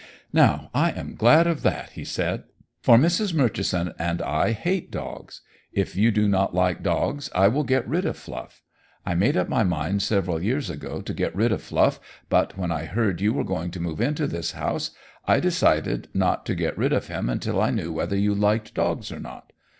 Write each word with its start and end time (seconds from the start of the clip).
"Now, 0.33 0.71
I 0.73 0.89
am 0.93 1.13
glad 1.13 1.45
of 1.45 1.61
that," 1.61 1.91
he 1.91 2.03
said, 2.03 2.45
"for 2.81 2.97
Mrs. 2.97 3.35
Murchison 3.35 3.93
and 3.99 4.19
I 4.19 4.51
hate 4.51 4.89
dogs. 4.89 5.41
If 5.73 5.95
you 5.95 6.09
do 6.09 6.27
not 6.27 6.55
like 6.55 6.81
dogs, 6.81 7.29
I 7.35 7.47
will 7.49 7.63
get 7.63 7.87
rid 7.87 8.03
of 8.07 8.17
Fluff. 8.17 8.63
I 9.05 9.13
made 9.13 9.37
up 9.37 9.47
my 9.47 9.61
mind 9.61 10.01
several 10.01 10.41
years 10.41 10.71
ago 10.71 11.01
to 11.01 11.13
get 11.13 11.35
rid 11.35 11.51
of 11.51 11.61
Fluff, 11.61 11.99
but 12.29 12.57
when 12.57 12.71
I 12.71 12.85
heard 12.85 13.21
you 13.21 13.31
were 13.31 13.43
going 13.43 13.69
to 13.69 13.79
move 13.79 14.01
into 14.01 14.25
this 14.25 14.53
house, 14.53 14.89
I 15.27 15.39
decided 15.39 16.07
not 16.15 16.47
to 16.47 16.55
get 16.55 16.75
rid 16.79 16.93
of 16.93 17.05
him 17.05 17.29
until 17.29 17.61
I 17.61 17.69
knew 17.69 17.93
whether 17.93 18.17
you 18.17 18.33
liked 18.33 18.73
dogs 18.73 19.11
or 19.11 19.19
not. 19.19 19.53